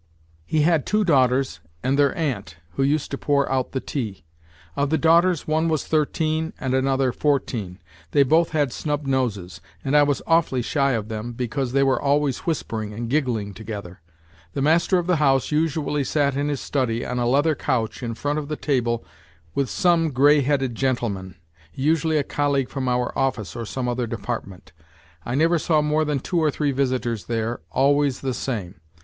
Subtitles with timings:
[0.47, 4.25] He had two daughters and their aunt, who used to pour out the tea.
[4.75, 7.77] Of the daughters one was thirteen and another fourteen,
[8.09, 12.01] they both had snub noses, and I was awfully shy of them because they were
[12.01, 14.01] always whispering and giggling together.
[14.53, 18.15] The master of the house usually sat in his study on a leather couch in
[18.15, 19.05] front of the table
[19.53, 21.35] with some grey headed gentleman,
[21.75, 24.71] usually a colleague from our office or some other department.
[25.27, 28.81] I never saw more than two or three visitors there, always the same.